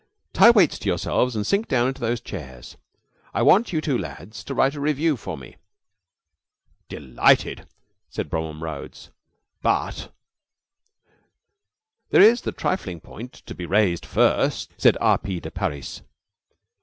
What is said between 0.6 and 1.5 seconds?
to yourselves and